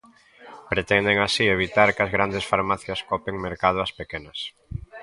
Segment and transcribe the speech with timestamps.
[0.71, 4.39] Pretenden así evitar que as grandes farmacias copen mercado ás pequenas.